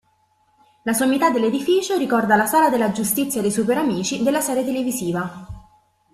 [0.81, 5.47] La sommità dell'edificio ricorda la Sala della Giustizia dei Superamici della serie televisiva.